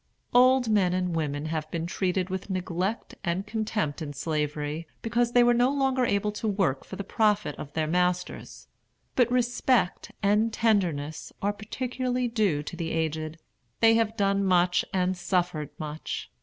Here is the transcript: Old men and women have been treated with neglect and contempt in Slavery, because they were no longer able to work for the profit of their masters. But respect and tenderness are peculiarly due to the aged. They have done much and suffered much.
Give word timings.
Old 0.33 0.67
men 0.67 0.93
and 0.93 1.15
women 1.15 1.45
have 1.45 1.69
been 1.69 1.85
treated 1.85 2.31
with 2.31 2.49
neglect 2.49 3.13
and 3.23 3.45
contempt 3.45 4.01
in 4.01 4.13
Slavery, 4.13 4.87
because 5.03 5.33
they 5.33 5.43
were 5.43 5.53
no 5.53 5.69
longer 5.69 6.07
able 6.07 6.31
to 6.31 6.47
work 6.47 6.83
for 6.83 6.95
the 6.95 7.03
profit 7.03 7.55
of 7.57 7.71
their 7.73 7.85
masters. 7.85 8.65
But 9.15 9.31
respect 9.31 10.11
and 10.23 10.51
tenderness 10.51 11.31
are 11.39 11.53
peculiarly 11.53 12.27
due 12.29 12.63
to 12.63 12.75
the 12.75 12.89
aged. 12.89 13.37
They 13.79 13.93
have 13.93 14.17
done 14.17 14.43
much 14.43 14.83
and 14.91 15.15
suffered 15.15 15.69
much. 15.77 16.31